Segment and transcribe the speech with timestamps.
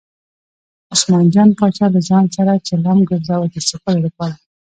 [0.93, 4.35] عثمان جان پاچا له ځان سره چلم ګرځاوه د څکلو لپاره.